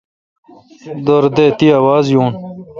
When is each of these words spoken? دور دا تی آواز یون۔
دور 1.05 1.23
دا 1.35 1.45
تی 1.57 1.67
آواز 1.79 2.05
یون۔ 2.13 2.31